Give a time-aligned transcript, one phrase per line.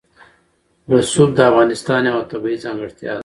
[0.93, 3.19] رسوب د افغانستان یوه طبیعي ځانګړتیا ده.